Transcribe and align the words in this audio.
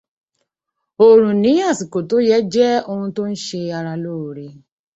Orun 1.05 1.29
ni 1.41 1.51
àsìkò 1.69 1.99
tó 2.09 2.17
yẹ 2.29 2.37
jẹ́ 2.53 2.83
ohun 2.91 3.09
tó 3.15 3.23
ń 3.31 3.35
ṣe 3.45 3.61
ara 3.77 3.93
lóore. 4.03 4.47